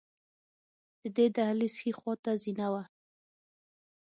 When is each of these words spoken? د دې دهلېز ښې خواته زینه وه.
د 1.01 1.03
دې 1.15 1.27
دهلېز 1.35 1.73
ښې 1.81 1.91
خواته 1.99 2.31
زینه 2.43 2.67
وه. 2.73 2.83